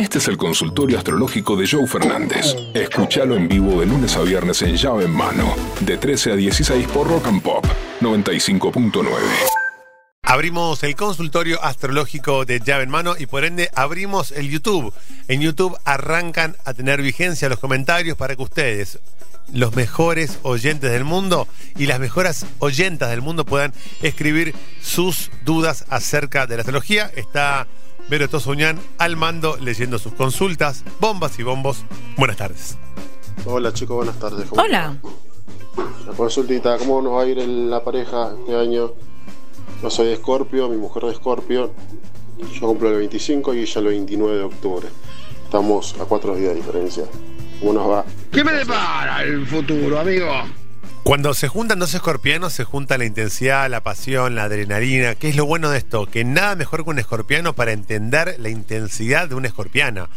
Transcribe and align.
Este 0.00 0.16
es 0.16 0.28
el 0.28 0.38
consultorio 0.38 0.96
astrológico 0.96 1.56
de 1.56 1.68
Joe 1.68 1.86
Fernández. 1.86 2.56
Escúchalo 2.72 3.36
en 3.36 3.46
vivo 3.46 3.80
de 3.80 3.84
lunes 3.84 4.16
a 4.16 4.22
viernes 4.22 4.62
en 4.62 4.74
llave 4.74 5.04
en 5.04 5.10
mano, 5.10 5.54
de 5.80 5.98
13 5.98 6.32
a 6.32 6.36
16 6.36 6.88
por 6.88 7.06
Rock 7.06 7.26
and 7.26 7.42
Pop 7.42 7.66
95.9. 8.00 9.04
Abrimos 10.22 10.82
el 10.84 10.96
consultorio 10.96 11.62
astrológico 11.62 12.46
de 12.46 12.60
llave 12.60 12.84
en 12.84 12.88
mano 12.88 13.14
y 13.18 13.26
por 13.26 13.44
ende 13.44 13.68
abrimos 13.74 14.32
el 14.32 14.48
YouTube. 14.48 14.94
En 15.28 15.42
YouTube 15.42 15.76
arrancan 15.84 16.56
a 16.64 16.72
tener 16.72 17.02
vigencia 17.02 17.50
los 17.50 17.58
comentarios 17.58 18.16
para 18.16 18.34
que 18.36 18.42
ustedes, 18.42 19.00
los 19.52 19.76
mejores 19.76 20.38
oyentes 20.44 20.90
del 20.90 21.04
mundo 21.04 21.46
y 21.76 21.84
las 21.84 22.00
mejores 22.00 22.46
oyentas 22.58 23.10
del 23.10 23.20
mundo 23.20 23.44
puedan 23.44 23.74
escribir 24.00 24.54
sus 24.80 25.30
dudas 25.44 25.84
acerca 25.90 26.46
de 26.46 26.56
la 26.56 26.62
astrología. 26.62 27.10
Está 27.16 27.66
Vero 28.10 28.28
Tosuñán 28.28 28.80
al 28.98 29.16
mando 29.16 29.56
leyendo 29.58 29.96
sus 30.00 30.12
consultas. 30.14 30.82
Bombas 30.98 31.38
y 31.38 31.44
bombos. 31.44 31.84
Buenas 32.16 32.38
tardes. 32.38 32.76
Hola 33.46 33.72
chicos, 33.72 33.98
buenas 33.98 34.18
tardes. 34.18 34.48
¿Cómo 34.48 34.62
Hola. 34.62 34.96
La 36.06 36.12
consultita, 36.14 36.76
¿cómo 36.78 37.00
nos 37.00 37.12
va 37.12 37.22
a 37.22 37.26
ir 37.26 37.38
en 37.38 37.70
la 37.70 37.84
pareja 37.84 38.32
este 38.36 38.56
año? 38.56 38.94
Yo 39.80 39.90
soy 39.90 40.08
de 40.08 40.14
Escorpio, 40.14 40.68
mi 40.68 40.76
mujer 40.76 41.04
de 41.04 41.12
Escorpio. 41.12 41.72
Yo 42.52 42.66
cumplo 42.66 42.88
el 42.88 42.96
25 42.96 43.54
y 43.54 43.60
ella 43.60 43.80
el 43.80 43.86
29 43.86 44.38
de 44.38 44.42
octubre. 44.42 44.88
Estamos 45.44 45.94
a 46.00 46.04
cuatro 46.04 46.34
días 46.34 46.50
de 46.50 46.56
diferencia. 46.56 47.04
¿Cómo 47.60 47.74
nos 47.74 47.88
va? 47.88 48.04
¿Qué 48.32 48.42
me 48.42 48.52
depara 48.52 49.22
el 49.22 49.46
futuro, 49.46 50.00
amigo? 50.00 50.26
Cuando 51.10 51.34
se 51.34 51.48
juntan 51.48 51.80
dos 51.80 51.92
escorpianos, 51.92 52.52
se 52.52 52.62
junta 52.62 52.96
la 52.96 53.04
intensidad, 53.04 53.68
la 53.68 53.80
pasión, 53.80 54.36
la 54.36 54.44
adrenalina. 54.44 55.16
¿Qué 55.16 55.28
es 55.28 55.34
lo 55.34 55.44
bueno 55.44 55.68
de 55.68 55.78
esto? 55.78 56.06
Que 56.06 56.22
nada 56.22 56.54
mejor 56.54 56.84
que 56.84 56.90
un 56.90 57.00
escorpiano 57.00 57.52
para 57.52 57.72
entender 57.72 58.36
la 58.38 58.48
intensidad 58.48 59.28
de 59.28 59.34
una 59.34 59.48
escorpiana. 59.48 60.08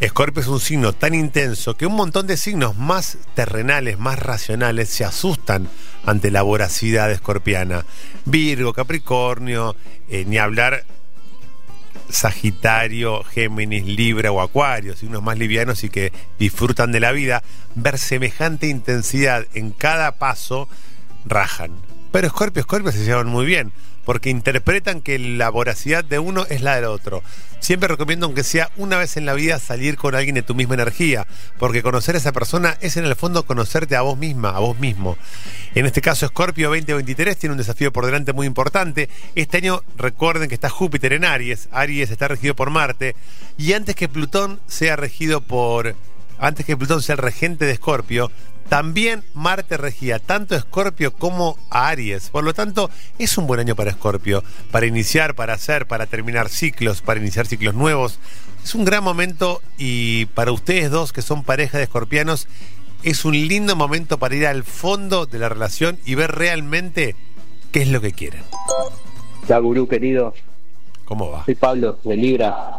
Escorpio 0.00 0.40
es 0.40 0.48
un 0.48 0.58
signo 0.58 0.94
tan 0.94 1.14
intenso 1.14 1.76
que 1.76 1.84
un 1.84 1.96
montón 1.96 2.26
de 2.26 2.38
signos 2.38 2.78
más 2.78 3.18
terrenales, 3.34 3.98
más 3.98 4.18
racionales, 4.18 4.88
se 4.88 5.04
asustan 5.04 5.68
ante 6.06 6.30
la 6.30 6.40
voracidad 6.40 7.12
escorpiana. 7.12 7.84
Virgo, 8.24 8.72
Capricornio, 8.72 9.76
eh, 10.08 10.24
ni 10.26 10.38
hablar 10.38 10.84
Sagitario, 12.08 13.22
Géminis, 13.24 13.84
Libra 13.84 14.32
o 14.32 14.40
Acuario, 14.40 14.96
signos 14.96 15.22
más 15.22 15.38
livianos 15.38 15.84
y 15.84 15.90
que 15.90 16.12
disfrutan 16.38 16.92
de 16.92 17.00
la 17.00 17.12
vida, 17.12 17.42
ver 17.74 17.98
semejante 17.98 18.68
intensidad 18.68 19.46
en 19.54 19.70
cada 19.70 20.12
paso, 20.12 20.68
rajan. 21.24 21.72
Pero 22.12 22.28
Scorpio 22.28 22.60
y 22.60 22.64
Scorpio 22.64 22.92
se 22.92 23.04
llevan 23.04 23.28
muy 23.28 23.44
bien, 23.44 23.72
porque 24.06 24.30
interpretan 24.30 25.02
que 25.02 25.18
la 25.18 25.50
voracidad 25.50 26.04
de 26.04 26.20
uno 26.20 26.46
es 26.48 26.62
la 26.62 26.76
del 26.76 26.84
otro. 26.84 27.22
Siempre 27.58 27.88
recomiendo, 27.88 28.26
aunque 28.26 28.44
sea 28.44 28.70
una 28.76 28.96
vez 28.96 29.16
en 29.16 29.26
la 29.26 29.34
vida, 29.34 29.58
salir 29.58 29.96
con 29.96 30.14
alguien 30.14 30.36
de 30.36 30.42
tu 30.42 30.54
misma 30.54 30.74
energía, 30.74 31.26
porque 31.58 31.82
conocer 31.82 32.14
a 32.14 32.18
esa 32.18 32.32
persona 32.32 32.78
es 32.80 32.96
en 32.96 33.04
el 33.04 33.16
fondo 33.16 33.44
conocerte 33.44 33.96
a 33.96 34.02
vos 34.02 34.16
misma, 34.16 34.50
a 34.50 34.60
vos 34.60 34.78
mismo. 34.78 35.18
En 35.74 35.86
este 35.86 36.00
caso, 36.00 36.28
Scorpio 36.28 36.68
2023 36.68 37.36
tiene 37.36 37.54
un 37.54 37.58
desafío 37.58 37.92
por 37.92 38.06
delante 38.06 38.32
muy 38.32 38.46
importante. 38.46 39.10
Este 39.34 39.56
año 39.56 39.82
recuerden 39.96 40.48
que 40.48 40.54
está 40.54 40.70
Júpiter 40.70 41.12
en 41.12 41.24
Aries, 41.24 41.68
Aries 41.72 42.10
está 42.10 42.28
regido 42.28 42.54
por 42.54 42.70
Marte, 42.70 43.16
y 43.58 43.72
antes 43.72 43.96
que 43.96 44.08
Plutón 44.08 44.60
sea 44.68 44.94
regido 44.94 45.40
por... 45.40 45.96
Antes 46.38 46.66
que 46.66 46.76
Plutón 46.76 47.02
sea 47.02 47.14
el 47.14 47.18
regente 47.18 47.64
de 47.64 47.72
Escorpio, 47.72 48.30
también 48.68 49.22
Marte 49.32 49.76
regía 49.76 50.18
tanto 50.18 50.54
a 50.54 50.58
Escorpio 50.58 51.12
como 51.12 51.56
a 51.70 51.88
Aries. 51.88 52.30
Por 52.30 52.44
lo 52.44 52.52
tanto, 52.52 52.90
es 53.18 53.38
un 53.38 53.46
buen 53.46 53.60
año 53.60 53.76
para 53.76 53.90
Escorpio, 53.90 54.42
para 54.70 54.86
iniciar, 54.86 55.34
para 55.34 55.54
hacer, 55.54 55.86
para 55.86 56.06
terminar 56.06 56.48
ciclos, 56.48 57.00
para 57.00 57.20
iniciar 57.20 57.46
ciclos 57.46 57.74
nuevos. 57.74 58.18
Es 58.64 58.74
un 58.74 58.84
gran 58.84 59.04
momento 59.04 59.62
y 59.78 60.26
para 60.26 60.50
ustedes 60.50 60.90
dos 60.90 61.12
que 61.12 61.22
son 61.22 61.44
pareja 61.44 61.78
de 61.78 61.84
escorpianos, 61.84 62.48
es 63.04 63.24
un 63.24 63.34
lindo 63.34 63.76
momento 63.76 64.18
para 64.18 64.34
ir 64.34 64.46
al 64.46 64.64
fondo 64.64 65.26
de 65.26 65.38
la 65.38 65.48
relación 65.48 65.98
y 66.04 66.16
ver 66.16 66.32
realmente 66.32 67.14
qué 67.70 67.82
es 67.82 67.88
lo 67.88 68.00
que 68.00 68.12
quieren. 68.12 68.42
Ya, 69.48 69.58
gurú 69.58 69.86
querido, 69.86 70.34
¿Cómo 71.04 71.30
va? 71.30 71.44
soy 71.44 71.54
Pablo 71.54 72.00
de 72.02 72.16
Libra. 72.16 72.78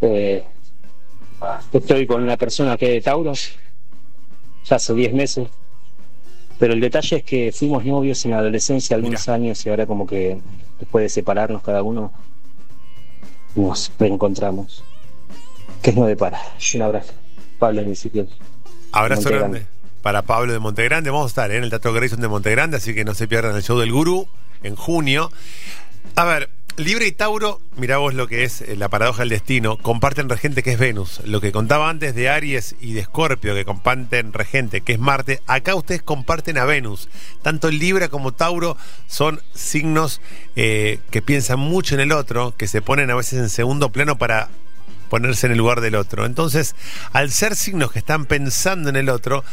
Eh, 0.00 0.44
estoy 1.72 2.06
con 2.06 2.22
una 2.22 2.36
persona 2.36 2.76
que 2.76 2.86
es 2.86 2.92
de 2.92 3.00
Tauro, 3.00 3.32
ya 4.64 4.76
hace 4.76 4.94
10 4.94 5.12
meses. 5.14 5.48
Pero 6.58 6.74
el 6.74 6.80
detalle 6.80 7.16
es 7.16 7.24
que 7.24 7.52
fuimos 7.52 7.84
novios 7.84 8.24
en 8.24 8.32
la 8.32 8.38
adolescencia 8.38 8.94
algunos 8.94 9.22
Mira. 9.22 9.34
años 9.34 9.66
y 9.66 9.70
ahora 9.70 9.86
como 9.86 10.06
que 10.06 10.38
después 10.78 11.02
de 11.02 11.08
separarnos 11.08 11.62
cada 11.62 11.82
uno, 11.82 12.12
nos 13.56 13.90
reencontramos. 13.98 14.84
¿Qué 15.82 15.92
nos 15.92 16.06
depara? 16.06 16.40
Un 16.74 16.82
abrazo. 16.82 17.12
Pablo 17.58 17.80
en 17.80 17.92
Ezequiel. 17.92 18.28
Abrazo 18.92 19.30
grande 19.30 19.66
para 20.02 20.22
Pablo 20.22 20.52
de 20.52 20.58
Montegrande. 20.58 21.10
Vamos 21.10 21.26
a 21.26 21.28
estar 21.28 21.50
¿eh? 21.50 21.56
en 21.56 21.64
el 21.64 21.70
Teatro 21.70 21.92
Grayson 21.92 22.20
de 22.20 22.28
Montegrande, 22.28 22.76
así 22.76 22.92
que 22.92 23.04
no 23.04 23.14
se 23.14 23.28
pierdan 23.28 23.56
el 23.56 23.62
show 23.62 23.78
del 23.78 23.92
Gurú 23.92 24.28
en 24.62 24.76
junio. 24.76 25.30
A 26.16 26.24
ver, 26.24 26.50
Libre 26.78 27.06
y 27.06 27.12
Tauro, 27.12 27.60
mirá 27.76 27.98
vos 27.98 28.14
lo 28.14 28.26
que 28.26 28.44
es 28.44 28.62
eh, 28.62 28.76
la 28.76 28.88
paradoja 28.88 29.20
del 29.20 29.28
destino, 29.28 29.76
comparten 29.76 30.30
regente 30.30 30.62
que 30.62 30.72
es 30.72 30.78
Venus. 30.78 31.20
Lo 31.26 31.42
que 31.42 31.52
contaba 31.52 31.90
antes 31.90 32.14
de 32.14 32.30
Aries 32.30 32.76
y 32.80 32.94
de 32.94 33.00
Escorpio, 33.00 33.54
que 33.54 33.66
comparten 33.66 34.32
regente 34.32 34.80
que 34.80 34.94
es 34.94 34.98
Marte, 34.98 35.42
acá 35.46 35.74
ustedes 35.74 36.00
comparten 36.00 36.56
a 36.56 36.64
Venus. 36.64 37.10
Tanto 37.42 37.70
Libra 37.70 38.08
como 38.08 38.32
Tauro 38.32 38.78
son 39.06 39.42
signos 39.52 40.22
eh, 40.56 40.98
que 41.10 41.20
piensan 41.20 41.58
mucho 41.58 41.94
en 41.94 42.00
el 42.00 42.10
otro, 42.10 42.54
que 42.56 42.66
se 42.66 42.80
ponen 42.80 43.10
a 43.10 43.16
veces 43.16 43.38
en 43.38 43.50
segundo 43.50 43.90
plano 43.90 44.16
para 44.16 44.48
ponerse 45.10 45.44
en 45.44 45.52
el 45.52 45.58
lugar 45.58 45.82
del 45.82 45.94
otro. 45.94 46.24
Entonces, 46.24 46.74
al 47.12 47.30
ser 47.30 47.54
signos 47.54 47.92
que 47.92 47.98
están 47.98 48.24
pensando 48.24 48.88
en 48.88 48.96
el 48.96 49.10
otro, 49.10 49.44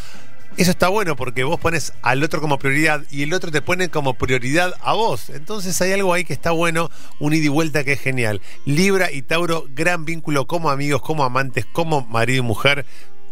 eso 0.62 0.72
está 0.72 0.90
bueno 0.90 1.16
porque 1.16 1.46
vos 1.46 1.58
pones 1.58 1.94
al 2.02 2.22
otro 2.22 2.42
como 2.42 2.60
prioridad 2.60 3.04
y 3.10 3.24
el 3.24 3.34
otro 3.34 3.50
te 3.50 3.62
pone 3.62 3.88
como 3.88 4.16
prioridad 4.16 4.74
a 4.82 4.92
vos. 4.92 5.30
Entonces 5.30 5.82
hay 5.82 5.94
algo 5.94 6.14
ahí 6.14 6.26
que 6.26 6.34
está 6.34 6.52
bueno, 6.52 6.92
un 7.18 7.34
ida 7.34 7.46
y 7.46 7.48
vuelta 7.48 7.86
que 7.86 7.94
es 7.94 8.02
genial. 8.02 8.42
Libra 8.66 9.10
y 9.10 9.22
Tauro, 9.22 9.68
gran 9.74 10.04
vínculo 10.04 10.48
como 10.48 10.70
amigos, 10.70 11.02
como 11.02 11.24
amantes, 11.24 11.66
como 11.66 12.02
marido 12.02 12.40
y 12.40 12.42
mujer, 12.46 12.86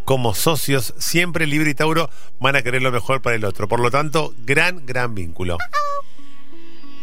como 0.05 0.33
socios. 0.33 0.93
Siempre 0.99 1.47
Libra 1.47 1.69
y 1.69 1.73
Tauro 1.73 2.09
van 2.39 2.55
a 2.55 2.61
querer 2.61 2.81
lo 2.81 2.93
mejor 2.93 3.21
para 3.21 3.35
el 3.35 3.43
otro. 3.43 3.67
Por 3.67 3.81
lo 3.81 3.91
tanto, 3.91 4.33
gran, 4.45 4.85
gran 4.85 5.13
vínculo. 5.13 5.57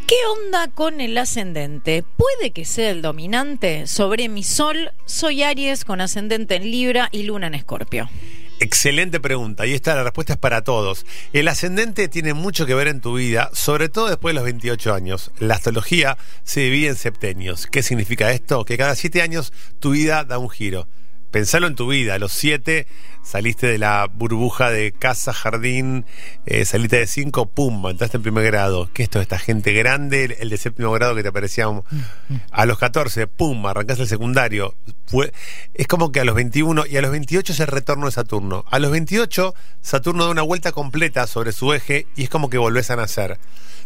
¿Qué 0.07 0.17
onda 0.41 0.69
con 0.69 1.03
el 1.03 1.19
ascendente? 1.19 2.03
¿Puede 2.17 2.53
que 2.53 2.65
sea 2.65 2.89
el 2.91 3.03
dominante? 3.03 3.87
Sobre 3.87 4.31
mi 4.31 4.43
sol, 4.43 4.93
soy 5.05 5.43
Aries 5.43 5.85
con 5.85 6.01
ascendente 6.01 6.57
en 6.57 6.71
Libra 6.71 7.11
y 7.13 7.25
luna 7.25 7.49
en 7.49 7.55
Escorpio. 7.55 8.09
Excelente 8.61 9.21
pregunta. 9.21 9.67
Y 9.67 9.75
esta 9.75 9.95
la 9.95 10.05
respuesta 10.05 10.35
es 10.35 10.39
para 10.39 10.63
todos. 10.63 11.05
El 11.33 11.49
ascendente 11.49 12.09
tiene 12.09 12.35
mucho 12.35 12.67
que 12.67 12.75
ver 12.75 12.89
en 12.89 13.01
tu 13.01 13.15
vida, 13.15 13.51
sobre 13.53 13.89
todo 13.89 14.09
después 14.09 14.33
de 14.33 14.37
los 14.37 14.45
28 14.45 14.95
años. 14.95 15.33
La 15.39 15.55
astrología 15.55 16.17
se 16.45 16.61
divide 16.61 16.89
en 16.89 16.97
septenios. 16.97 17.67
¿Qué 17.67 17.83
significa 17.83 18.31
esto? 18.31 18.65
Que 18.65 18.77
cada 18.79 18.95
7 18.95 19.23
años 19.23 19.53
tu 19.81 19.91
vida 19.91 20.25
da 20.25 20.39
un 20.39 20.49
giro. 20.51 20.89
Pensalo 21.31 21.67
en 21.67 21.75
tu 21.75 21.89
vida. 21.89 22.15
A 22.15 22.19
los 22.21 22.31
7 22.33 22.87
saliste 23.25 23.67
de 23.67 23.79
la 23.79 24.07
burbuja 24.13 24.71
de 24.71 24.93
casa, 24.93 25.33
jardín, 25.33 26.07
eh, 26.47 26.65
saliste 26.65 26.99
de 26.99 27.07
5, 27.09 27.47
pum, 27.47 27.89
entraste 27.89 28.19
en 28.19 28.23
primer 28.23 28.45
grado. 28.45 28.89
¿Qué 28.95 29.03
es 29.03 29.07
esto? 29.09 29.21
Esta 29.21 29.41
gente 29.41 29.73
grande, 29.73 30.37
el, 30.39 30.49
de 30.49 30.57
séptimo 30.59 30.93
grado 30.93 31.17
que 31.17 31.25
te 31.25 31.33
parecía 31.33 31.67
un- 31.69 31.83
A 32.53 32.67
los 32.67 32.79
14, 32.79 33.27
pum, 33.27 33.67
arrancaste 33.67 34.05
el 34.05 34.09
secundario. 34.09 34.77
Es 35.75 35.87
como 35.87 36.11
que 36.13 36.21
a 36.21 36.25
los 36.25 36.35
21 36.35 36.87
y 36.87 36.97
a 36.97 37.03
los 37.03 37.11
28 37.11 37.53
es 37.53 37.61
el 37.61 37.67
retorno 37.67 38.07
de 38.07 38.13
Saturno. 38.13 38.65
A 38.71 38.79
los 38.79 38.91
28, 38.91 39.55
Saturno 39.81 40.25
da 40.25 40.31
una 40.31 40.43
vuelta 40.43 40.73
completa 40.73 41.27
sobre 41.27 41.53
su 41.53 41.73
eje 41.73 42.07
y 42.17 42.25
es 42.25 42.31
como 42.31 42.51
que 42.51 42.59
volvés 42.59 42.91
a 42.91 42.97
nacer. 42.97 43.39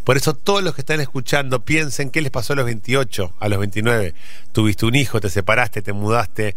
Por 0.05 0.17
eso 0.17 0.35
todos 0.35 0.63
los 0.63 0.75
que 0.75 0.81
están 0.81 1.01
escuchando 1.01 1.65
piensen 1.65 2.11
qué 2.11 2.23
les 2.23 2.31
pasó 2.31 2.55
a 2.55 2.57
los 2.57 2.65
28, 2.65 3.35
a 3.39 3.49
los 3.49 3.59
29. 3.59 4.15
Tuviste 4.53 4.87
un 4.87 4.95
hijo, 4.95 5.21
te 5.21 5.29
separaste, 5.29 5.83
te 5.83 5.93
mudaste, 5.93 6.55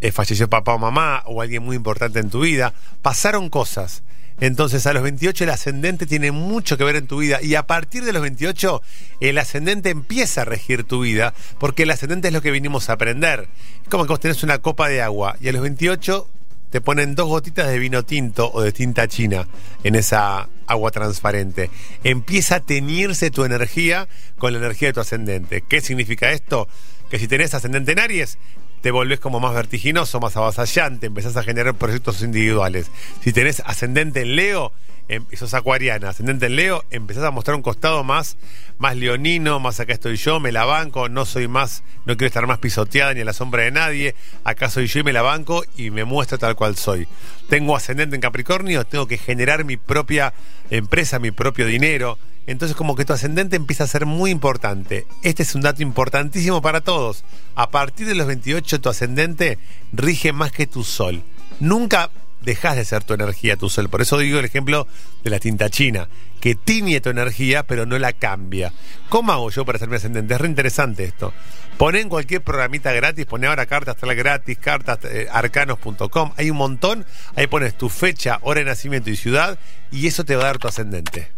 eh, 0.00 0.12
falleció 0.12 0.48
papá 0.48 0.74
o 0.74 0.78
mamá 0.78 1.22
o 1.26 1.42
alguien 1.42 1.62
muy 1.62 1.76
importante 1.76 2.20
en 2.20 2.30
tu 2.30 2.40
vida. 2.40 2.72
Pasaron 3.02 3.50
cosas. 3.50 4.02
Entonces 4.40 4.86
a 4.86 4.92
los 4.92 5.02
28 5.02 5.44
el 5.44 5.50
ascendente 5.50 6.06
tiene 6.06 6.32
mucho 6.32 6.76
que 6.76 6.84
ver 6.84 6.96
en 6.96 7.06
tu 7.06 7.18
vida 7.18 7.40
y 7.42 7.54
a 7.54 7.66
partir 7.66 8.04
de 8.04 8.12
los 8.12 8.22
28 8.22 8.82
el 9.20 9.38
ascendente 9.38 9.90
empieza 9.90 10.42
a 10.42 10.44
regir 10.44 10.84
tu 10.84 11.00
vida 11.00 11.34
porque 11.58 11.84
el 11.84 11.90
ascendente 11.90 12.28
es 12.28 12.34
lo 12.34 12.42
que 12.42 12.50
vinimos 12.50 12.90
a 12.90 12.94
aprender. 12.94 13.48
Es 13.82 13.88
como 13.88 14.04
que 14.04 14.08
vos 14.08 14.20
tenés 14.20 14.42
una 14.42 14.58
copa 14.58 14.88
de 14.88 15.02
agua 15.02 15.36
y 15.40 15.48
a 15.48 15.52
los 15.52 15.62
28 15.62 16.28
te 16.74 16.80
ponen 16.80 17.14
dos 17.14 17.28
gotitas 17.28 17.68
de 17.68 17.78
vino 17.78 18.04
tinto 18.04 18.50
o 18.52 18.60
de 18.60 18.72
tinta 18.72 19.06
china 19.06 19.46
en 19.84 19.94
esa 19.94 20.48
agua 20.66 20.90
transparente. 20.90 21.70
Empieza 22.02 22.56
a 22.56 22.60
teñirse 22.60 23.30
tu 23.30 23.44
energía 23.44 24.08
con 24.38 24.52
la 24.52 24.58
energía 24.58 24.88
de 24.88 24.94
tu 24.94 25.00
ascendente. 25.00 25.62
¿Qué 25.68 25.80
significa 25.80 26.32
esto? 26.32 26.66
Que 27.10 27.20
si 27.20 27.28
tenés 27.28 27.54
ascendente 27.54 27.92
en 27.92 28.00
Aries, 28.00 28.38
te 28.84 28.90
volvés 28.90 29.18
como 29.18 29.40
más 29.40 29.54
vertiginoso, 29.54 30.20
más 30.20 30.36
avasallante, 30.36 31.06
empezás 31.06 31.38
a 31.38 31.42
generar 31.42 31.72
proyectos 31.72 32.20
individuales. 32.20 32.90
Si 33.22 33.32
tenés 33.32 33.62
ascendente 33.64 34.20
en 34.20 34.36
Leo, 34.36 34.72
em- 35.08 35.24
sos 35.32 35.54
acuariana, 35.54 36.10
ascendente 36.10 36.44
en 36.44 36.56
Leo, 36.56 36.84
empezás 36.90 37.24
a 37.24 37.30
mostrar 37.30 37.56
un 37.56 37.62
costado 37.62 38.04
más, 38.04 38.36
más 38.76 38.94
leonino, 38.94 39.58
más 39.58 39.80
acá 39.80 39.94
estoy 39.94 40.16
yo, 40.16 40.38
me 40.38 40.52
la 40.52 40.66
banco, 40.66 41.08
no 41.08 41.24
soy 41.24 41.48
más, 41.48 41.82
no 42.04 42.18
quiero 42.18 42.26
estar 42.26 42.46
más 42.46 42.58
pisoteada 42.58 43.14
ni 43.14 43.22
a 43.22 43.24
la 43.24 43.32
sombra 43.32 43.62
de 43.62 43.70
nadie, 43.70 44.14
acá 44.44 44.68
soy 44.68 44.86
yo 44.86 45.00
y 45.00 45.02
me 45.02 45.14
la 45.14 45.22
banco 45.22 45.64
y 45.78 45.88
me 45.90 46.04
muestro 46.04 46.36
tal 46.36 46.54
cual 46.54 46.76
soy. 46.76 47.08
Tengo 47.48 47.76
ascendente 47.76 48.16
en 48.16 48.20
Capricornio, 48.20 48.84
tengo 48.84 49.06
que 49.06 49.16
generar 49.16 49.64
mi 49.64 49.78
propia 49.78 50.34
empresa, 50.68 51.18
mi 51.18 51.30
propio 51.30 51.64
dinero. 51.64 52.18
Entonces 52.46 52.76
como 52.76 52.94
que 52.94 53.04
tu 53.04 53.12
ascendente 53.12 53.56
empieza 53.56 53.84
a 53.84 53.88
ser 53.88 54.06
muy 54.06 54.30
importante. 54.30 55.06
Este 55.22 55.42
es 55.42 55.54
un 55.54 55.62
dato 55.62 55.82
importantísimo 55.82 56.60
para 56.60 56.80
todos. 56.80 57.24
A 57.54 57.70
partir 57.70 58.06
de 58.06 58.14
los 58.14 58.26
28 58.26 58.80
tu 58.80 58.88
ascendente 58.88 59.58
rige 59.92 60.32
más 60.32 60.52
que 60.52 60.66
tu 60.66 60.84
sol. 60.84 61.22
Nunca 61.60 62.10
dejas 62.44 62.76
de 62.76 62.84
ser 62.84 63.02
tu 63.04 63.14
energía, 63.14 63.56
tu 63.56 63.68
sol. 63.68 63.88
Por 63.88 64.02
eso 64.02 64.18
digo 64.18 64.38
el 64.38 64.44
ejemplo 64.44 64.86
de 65.22 65.30
la 65.30 65.38
tinta 65.38 65.70
china, 65.70 66.08
que 66.40 66.54
tiñe 66.54 67.00
tu 67.00 67.10
energía 67.10 67.62
pero 67.62 67.86
no 67.86 67.98
la 67.98 68.12
cambia. 68.12 68.72
¿Cómo 69.08 69.32
hago 69.32 69.50
yo 69.50 69.64
para 69.64 69.78
ser 69.78 69.88
mi 69.88 69.96
ascendente? 69.96 70.34
Es 70.34 70.40
re 70.40 70.48
interesante 70.48 71.04
esto. 71.04 71.32
Poné 71.78 72.00
en 72.00 72.08
cualquier 72.08 72.42
programita 72.42 72.92
gratis, 72.92 73.26
poné 73.26 73.48
ahora 73.48 73.66
cartas 73.66 73.96
tal 73.96 74.14
gratis, 74.14 74.58
cartas 74.58 74.98
eh, 75.04 75.26
arcanos.com, 75.32 76.32
hay 76.36 76.50
un 76.50 76.56
montón, 76.56 77.04
ahí 77.34 77.48
pones 77.48 77.76
tu 77.76 77.88
fecha, 77.88 78.38
hora 78.42 78.60
de 78.60 78.66
nacimiento 78.66 79.10
y 79.10 79.16
ciudad 79.16 79.58
y 79.90 80.06
eso 80.06 80.24
te 80.24 80.36
va 80.36 80.44
a 80.44 80.46
dar 80.46 80.58
tu 80.58 80.68
ascendente. 80.68 81.33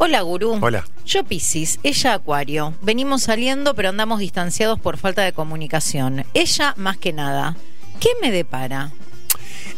Hola, 0.00 0.20
gurú. 0.22 0.60
Hola. 0.62 0.84
Yo 1.04 1.24
Piscis, 1.24 1.80
ella 1.82 2.14
Acuario. 2.14 2.72
Venimos 2.82 3.24
saliendo, 3.24 3.74
pero 3.74 3.88
andamos 3.88 4.20
distanciados 4.20 4.78
por 4.78 4.96
falta 4.96 5.22
de 5.22 5.32
comunicación. 5.32 6.24
Ella 6.34 6.72
más 6.76 6.98
que 6.98 7.12
nada. 7.12 7.56
¿Qué 7.98 8.10
me 8.22 8.30
depara? 8.30 8.92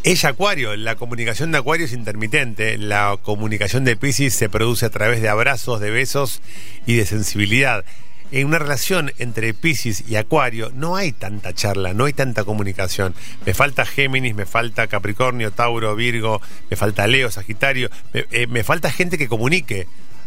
Ella 0.03 0.29
Acuario, 0.29 0.77
la 0.77 0.97
comunicación 0.97 1.53
de 1.53 1.59
Acuario 1.59 1.87
es 1.87 1.95
intermitente, 1.95 2.77
la 2.77 3.17
comunicación 3.23 3.85
de 3.85 3.97
Pisces 3.97 4.35
se 4.35 4.51
produce 4.51 4.85
a 4.85 4.91
través 4.91 5.23
de 5.23 5.31
abrazos, 5.31 5.81
de 5.81 5.91
besos 5.91 6.43
y 6.87 6.97
de 6.97 7.07
sensibilidad. 7.07 7.85
En 8.33 8.47
una 8.47 8.59
relación 8.59 9.13
entre 9.19 9.55
Pisces 9.55 10.05
y 10.09 10.17
Acuario 10.17 10.71
no 10.75 10.97
hay 10.97 11.13
tanta 11.13 11.53
charla, 11.53 11.95
no 11.95 12.05
hay 12.05 12.13
tanta 12.13 12.45
comunicación. 12.45 13.15
Me 13.45 13.55
falta 13.55 13.85
Géminis, 13.85 14.35
me 14.35 14.47
falta 14.47 14.87
Capricornio, 14.87 15.51
Tauro, 15.51 15.97
Virgo, 15.97 16.41
me 16.71 16.77
falta 16.77 17.07
Leo, 17.07 17.31
Sagitario, 17.31 17.91
me, 18.13 18.27
eh, 18.31 18.47
me 18.47 18.63
falta 18.63 18.91
gente 18.91 19.19
que 19.19 19.29
comunique. 19.29 19.87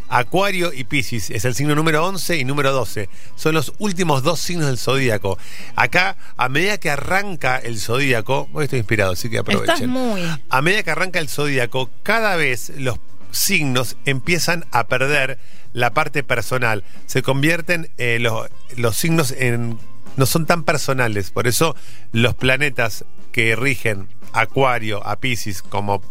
Acuario 0.10 0.72
y 0.74 0.84
Piscis 0.84 1.32
es 1.32 1.44
el 1.46 1.56
signo 1.56 1.76
número 1.76 2.06
11 2.06 2.38
y 2.38 2.44
número 2.44 2.72
12. 2.72 3.10
Son 3.36 3.56
los 3.56 3.74
últimos 3.80 4.22
dos 4.22 4.40
signos 4.40 4.68
del 4.68 4.78
zodíaco. 4.78 5.38
Acá, 5.76 6.18
a 6.38 6.50
medida 6.50 6.78
que 6.78 6.90
arranca 6.90 7.58
el 7.58 7.80
zodíaco, 7.80 8.50
hoy 8.54 8.66
estoy 8.66 8.80
inspirado, 8.80 9.14
así 9.14 9.30
que 9.30 9.40
aprovechen. 9.40 9.74
Estás 9.74 9.88
muy. 9.88 10.22
A 10.50 10.62
medida 10.62 10.84
que 10.84 10.92
arranca 10.92 11.20
el 11.20 11.30
zodíaco, 11.30 11.90
cada 12.04 12.36
vez 12.36 12.74
los 12.78 13.00
signos 13.34 13.98
empiezan 14.06 14.66
a 14.72 14.88
perder 14.88 15.40
la 15.74 15.94
parte 15.94 16.24
personal. 16.24 16.84
Se 17.08 17.22
convierten 17.22 17.90
eh, 17.98 18.20
los, 18.20 18.48
los 18.78 18.96
signos 18.96 19.32
en. 19.32 19.78
no 20.16 20.26
son 20.26 20.46
tan 20.46 20.64
personales. 20.64 21.32
Por 21.32 21.48
eso 21.48 21.76
los 22.12 22.36
planetas 22.36 23.04
que 23.32 23.56
rigen 23.56 24.08
Acuario 24.32 25.06
a 25.06 25.18
Piscis 25.18 25.62
como 25.62 26.02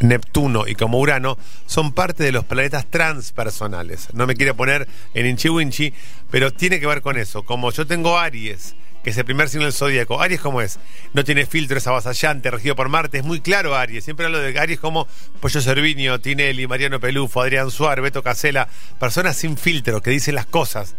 Neptuno 0.00 0.66
y 0.66 0.74
como 0.74 0.98
Urano 0.98 1.38
son 1.66 1.92
parte 1.92 2.22
de 2.22 2.32
los 2.32 2.44
planetas 2.44 2.86
transpersonales. 2.86 4.08
No 4.12 4.26
me 4.26 4.34
quiero 4.34 4.54
poner 4.54 4.86
en 5.14 5.26
Inchi 5.26 5.48
Winchi, 5.48 5.92
pero 6.30 6.52
tiene 6.52 6.80
que 6.80 6.86
ver 6.86 7.02
con 7.02 7.16
eso. 7.16 7.44
Como 7.44 7.72
yo 7.72 7.86
tengo 7.86 8.18
Aries, 8.18 8.76
que 9.06 9.10
es 9.10 9.18
el 9.18 9.24
primer 9.24 9.48
signo 9.48 9.66
del 9.66 9.72
zodíaco. 9.72 10.20
Aries, 10.20 10.40
¿cómo 10.40 10.60
es? 10.60 10.80
No 11.12 11.22
tiene 11.22 11.46
filtro, 11.46 11.78
es 11.78 11.86
avasallante, 11.86 12.50
regido 12.50 12.74
por 12.74 12.88
Marte. 12.88 13.18
Es 13.18 13.24
muy 13.24 13.40
claro 13.40 13.76
Aries. 13.76 14.02
Siempre 14.02 14.26
hablo 14.26 14.40
de 14.40 14.58
Aries 14.58 14.80
como 14.80 15.06
Pollo 15.38 15.60
Servinio, 15.60 16.20
Tinelli, 16.20 16.66
Mariano 16.66 16.98
Pelufo, 16.98 17.40
Adrián 17.40 17.70
Suárez, 17.70 18.02
Beto 18.02 18.24
Casela. 18.24 18.66
Personas 18.98 19.36
sin 19.36 19.56
filtro, 19.56 20.02
que 20.02 20.10
dicen 20.10 20.34
las 20.34 20.46
cosas. 20.46 20.96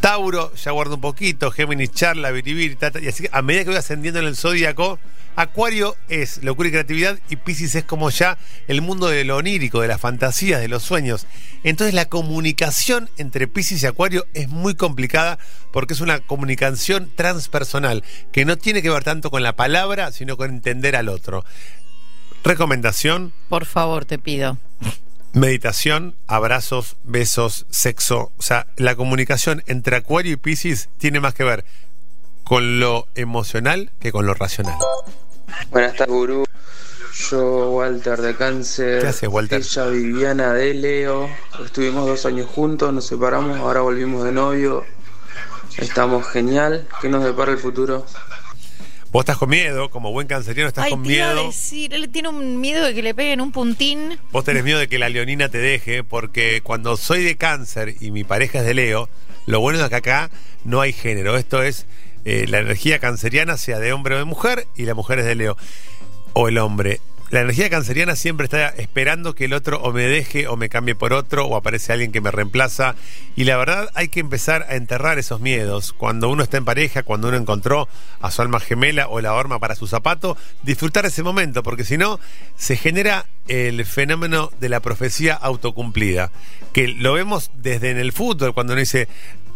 Tauro, 0.00 0.54
ya 0.54 0.70
guardo 0.70 0.94
un 0.94 1.00
poquito, 1.00 1.50
Géminis 1.50 1.92
charla, 1.92 2.30
Biribir, 2.30 2.78
y 3.02 3.08
así 3.08 3.26
a 3.30 3.42
medida 3.42 3.64
que 3.64 3.70
voy 3.70 3.78
ascendiendo 3.78 4.20
en 4.20 4.26
el 4.26 4.36
zodíaco, 4.36 4.98
Acuario 5.36 5.96
es 6.08 6.42
locura 6.42 6.68
y 6.68 6.72
creatividad 6.72 7.18
y 7.28 7.36
Piscis 7.36 7.74
es 7.74 7.84
como 7.84 8.10
ya 8.10 8.36
el 8.66 8.82
mundo 8.82 9.08
de 9.08 9.24
lo 9.24 9.36
onírico, 9.36 9.80
de 9.80 9.88
las 9.88 10.00
fantasías, 10.00 10.60
de 10.60 10.68
los 10.68 10.82
sueños. 10.82 11.26
Entonces 11.64 11.94
la 11.94 12.06
comunicación 12.06 13.10
entre 13.16 13.46
Piscis 13.46 13.82
y 13.82 13.86
Acuario 13.86 14.26
es 14.34 14.48
muy 14.48 14.74
complicada 14.74 15.38
porque 15.72 15.94
es 15.94 16.00
una 16.00 16.20
comunicación 16.20 17.12
transpersonal 17.14 18.02
que 18.32 18.44
no 18.44 18.56
tiene 18.56 18.82
que 18.82 18.90
ver 18.90 19.04
tanto 19.04 19.30
con 19.30 19.42
la 19.42 19.54
palabra, 19.54 20.12
sino 20.12 20.36
con 20.36 20.50
entender 20.50 20.96
al 20.96 21.08
otro. 21.08 21.44
Recomendación, 22.42 23.32
Por 23.48 23.66
favor, 23.66 24.06
te 24.06 24.18
pido. 24.18 24.58
Meditación, 25.32 26.16
abrazos, 26.26 26.96
besos, 27.04 27.66
sexo. 27.70 28.32
O 28.38 28.42
sea, 28.42 28.66
la 28.76 28.96
comunicación 28.96 29.62
entre 29.66 29.96
Acuario 29.96 30.32
y 30.32 30.36
Piscis 30.36 30.88
tiene 30.98 31.20
más 31.20 31.34
que 31.34 31.44
ver 31.44 31.64
con 32.44 32.80
lo 32.80 33.06
emocional 33.14 33.90
que 34.00 34.12
con 34.12 34.26
lo 34.26 34.34
racional. 34.34 34.76
Buenas 35.70 35.94
tardes, 35.94 36.14
gurú. 36.14 36.44
Yo, 37.30 37.70
Walter 37.70 38.20
de 38.20 38.34
Cáncer. 38.34 39.02
¿Qué 39.02 39.08
haces, 39.08 39.28
Walter? 39.28 39.60
Ella, 39.60 39.86
Viviana 39.86 40.52
de 40.54 40.74
Leo. 40.74 41.28
Estuvimos 41.64 42.06
dos 42.06 42.24
años 42.26 42.48
juntos, 42.48 42.92
nos 42.92 43.06
separamos, 43.06 43.58
ahora 43.58 43.80
volvimos 43.80 44.24
de 44.24 44.32
novio. 44.32 44.84
Estamos 45.76 46.26
genial. 46.26 46.88
¿Qué 47.00 47.08
nos 47.08 47.24
depara 47.24 47.52
el 47.52 47.58
futuro? 47.58 48.06
Vos 49.12 49.22
estás 49.22 49.38
con 49.38 49.48
miedo, 49.50 49.90
como 49.90 50.12
buen 50.12 50.28
canceriano 50.28 50.68
estás 50.68 50.84
Ay, 50.84 50.92
con 50.92 51.02
miedo. 51.02 51.48
decir, 51.48 51.92
él 51.92 52.08
tiene 52.10 52.28
un 52.28 52.60
miedo 52.60 52.84
de 52.84 52.94
que 52.94 53.02
le 53.02 53.12
peguen 53.12 53.40
un 53.40 53.50
puntín. 53.50 54.16
Vos 54.30 54.44
tenés 54.44 54.62
miedo 54.62 54.78
de 54.78 54.88
que 54.88 55.00
la 55.00 55.08
leonina 55.08 55.48
te 55.48 55.58
deje, 55.58 56.04
porque 56.04 56.60
cuando 56.62 56.96
soy 56.96 57.24
de 57.24 57.36
cáncer 57.36 57.96
y 58.00 58.12
mi 58.12 58.22
pareja 58.22 58.60
es 58.60 58.66
de 58.66 58.74
Leo, 58.74 59.08
lo 59.46 59.58
bueno 59.58 59.82
es 59.82 59.88
que 59.88 59.96
acá 59.96 60.30
no 60.64 60.80
hay 60.80 60.92
género. 60.92 61.36
Esto 61.36 61.60
es 61.60 61.86
eh, 62.24 62.46
la 62.46 62.60
energía 62.60 63.00
canceriana, 63.00 63.56
sea 63.56 63.80
de 63.80 63.92
hombre 63.92 64.14
o 64.14 64.18
de 64.18 64.24
mujer, 64.24 64.68
y 64.76 64.84
la 64.84 64.94
mujer 64.94 65.18
es 65.18 65.24
de 65.24 65.34
Leo. 65.34 65.56
O 66.32 66.46
el 66.46 66.58
hombre. 66.58 67.00
La 67.30 67.42
energía 67.42 67.70
canceriana 67.70 68.16
siempre 68.16 68.46
está 68.46 68.70
esperando 68.70 69.36
que 69.36 69.44
el 69.44 69.52
otro 69.52 69.80
o 69.80 69.92
me 69.92 70.02
deje 70.02 70.48
o 70.48 70.56
me 70.56 70.68
cambie 70.68 70.96
por 70.96 71.12
otro 71.12 71.46
o 71.46 71.54
aparece 71.54 71.92
alguien 71.92 72.10
que 72.10 72.20
me 72.20 72.32
reemplaza. 72.32 72.96
Y 73.36 73.44
la 73.44 73.56
verdad 73.56 73.88
hay 73.94 74.08
que 74.08 74.18
empezar 74.18 74.66
a 74.68 74.74
enterrar 74.74 75.16
esos 75.20 75.40
miedos. 75.40 75.92
Cuando 75.92 76.28
uno 76.28 76.42
está 76.42 76.56
en 76.56 76.64
pareja, 76.64 77.04
cuando 77.04 77.28
uno 77.28 77.36
encontró 77.36 77.88
a 78.20 78.32
su 78.32 78.42
alma 78.42 78.58
gemela 78.58 79.06
o 79.06 79.20
la 79.20 79.32
horma 79.32 79.60
para 79.60 79.76
su 79.76 79.86
zapato, 79.86 80.36
disfrutar 80.64 81.06
ese 81.06 81.22
momento, 81.22 81.62
porque 81.62 81.84
si 81.84 81.96
no, 81.96 82.18
se 82.56 82.76
genera 82.76 83.26
el 83.46 83.84
fenómeno 83.84 84.50
de 84.58 84.68
la 84.68 84.80
profecía 84.80 85.34
autocumplida. 85.34 86.32
Que 86.72 86.88
lo 86.88 87.12
vemos 87.12 87.52
desde 87.54 87.90
en 87.90 87.98
el 87.98 88.10
fútbol, 88.10 88.54
cuando 88.54 88.72
uno 88.72 88.80
dice, 88.80 89.06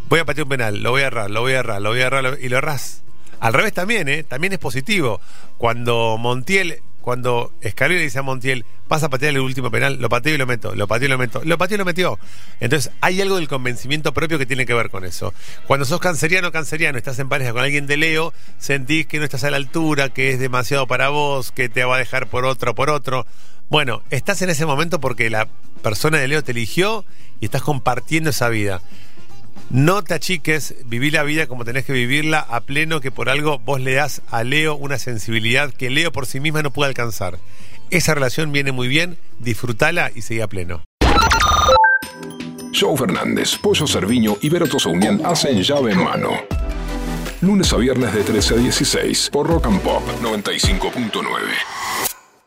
voy 0.09 0.21
a 0.21 0.25
patear 0.25 0.45
un 0.45 0.51
penal, 0.51 0.81
lo 0.81 0.93
voy 0.93 1.03
a 1.03 1.09
errar, 1.09 1.29
lo 1.29 1.41
voy 1.41 1.55
a 1.55 1.59
errar, 1.59 1.83
lo 1.83 1.91
voy 1.91 2.03
a 2.03 2.07
errar, 2.07 2.39
y 2.41 2.49
lo 2.49 2.59
errás. 2.59 3.03
Al 3.41 3.53
revés 3.53 3.73
también, 3.73 4.09
¿eh? 4.09 4.23
También 4.23 4.53
es 4.53 4.61
positivo. 4.61 5.21
Cuando 5.59 6.17
Montiel, 6.19 6.81
cuando 7.05 7.53
le 7.61 7.99
dice 7.99 8.19
a 8.19 8.23
Montiel, 8.23 8.65
vas 8.89 9.03
a 9.03 9.11
patear 9.11 9.35
el 9.35 9.41
último 9.41 9.71
penal, 9.71 9.99
lo 10.01 10.09
pateo 10.09 10.35
y 10.35 10.39
lo 10.39 10.47
meto, 10.47 10.75
lo 10.75 10.89
pateo 10.89 11.05
y 11.05 11.11
lo 11.11 11.19
meto, 11.19 11.43
lo 11.45 11.59
pateo 11.59 11.75
y 11.75 11.79
lo 11.79 11.85
metió. 11.85 12.19
Entonces 12.61 12.93
hay 13.03 13.21
algo 13.21 13.37
del 13.37 13.47
convencimiento 13.47 14.15
propio 14.15 14.39
que 14.39 14.47
tiene 14.47 14.65
que 14.65 14.73
ver 14.73 14.89
con 14.89 15.05
eso. 15.05 15.35
Cuando 15.67 15.85
sos 15.85 16.01
canceriano, 16.01 16.51
canceriano, 16.51 16.97
estás 16.97 17.19
en 17.19 17.29
pareja 17.29 17.53
con 17.53 17.61
alguien 17.61 17.87
de 17.87 17.99
Leo, 17.99 18.33
sentís 18.57 19.07
que 19.07 19.19
no 19.19 19.25
estás 19.25 19.45
a 19.45 19.51
la 19.51 19.59
altura, 19.59 20.09
que 20.09 20.31
es 20.31 20.39
demasiado 20.39 20.87
para 20.87 21.11
vos, 21.11 21.53
que 21.53 21.69
te 21.69 21.85
va 21.85 21.97
a 21.97 21.99
dejar 21.99 22.27
por 22.27 22.47
otro, 22.47 22.75
por 22.75 22.89
otro. 22.89 23.27
Bueno, 23.69 24.01
estás 24.09 24.41
en 24.41 24.49
ese 24.49 24.65
momento 24.65 24.99
porque 24.99 25.29
la 25.29 25.47
persona 25.83 26.17
de 26.17 26.27
Leo 26.27 26.43
te 26.43 26.53
eligió 26.53 27.05
y 27.39 27.45
estás 27.45 27.61
compartiendo 27.61 28.31
esa 28.31 28.49
vida. 28.49 28.81
No 29.71 30.03
te 30.05 30.15
achiques, 30.15 30.75
viví 30.85 31.11
la 31.11 31.23
vida 31.23 31.47
como 31.47 31.65
tenés 31.65 31.85
que 31.85 31.93
vivirla 31.93 32.39
a 32.39 32.61
pleno, 32.61 33.01
que 33.01 33.11
por 33.11 33.29
algo 33.29 33.59
vos 33.59 33.81
le 33.81 33.95
das 33.95 34.23
a 34.31 34.45
Leo 34.45 34.75
una 34.77 34.99
sensibilidad 34.99 35.73
que 35.73 35.91
Leo 35.91 36.13
por 36.13 36.27
sí 36.27 36.39
misma 36.39 36.63
no 36.63 36.71
puede 36.71 36.89
alcanzar. 36.89 37.39
Esa 37.91 38.15
relación 38.15 38.53
viene 38.53 38.73
muy 38.73 38.89
bien, 38.89 39.17
disfrutala 39.41 40.11
y 40.15 40.23
seguí 40.23 40.41
a 40.41 40.49
pleno. 40.49 40.83
Joe 42.79 42.97
Fernández, 42.97 43.57
Pollo 43.57 43.87
Cerviño 43.87 44.37
y 44.41 44.49
Vero 44.49 44.67
Unión 44.87 45.21
hacen 45.25 45.63
llave 45.63 45.93
en 45.93 46.03
mano. 46.03 46.31
Lunes 47.41 47.73
a 47.73 47.77
viernes 47.77 48.13
de 48.13 48.23
13 48.23 48.55
a 48.55 48.57
16 48.57 49.31
por 49.31 49.47
Rock 49.47 49.67
and 49.67 49.81
Pop 49.81 50.03
95.9. 50.23 51.84